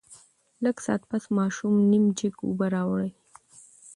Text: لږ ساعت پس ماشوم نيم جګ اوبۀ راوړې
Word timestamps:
لږ 0.63 0.77
ساعت 0.85 1.01
پس 1.11 1.23
ماشوم 1.37 1.73
نيم 1.91 2.05
جګ 2.17 2.35
اوبۀ 2.45 2.67
راوړې 2.75 3.11